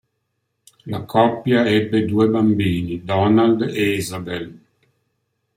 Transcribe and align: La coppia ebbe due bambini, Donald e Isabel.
La 0.85 1.03
coppia 1.03 1.63
ebbe 1.69 2.05
due 2.05 2.27
bambini, 2.27 3.03
Donald 3.03 3.61
e 3.61 3.97
Isabel. 3.97 4.59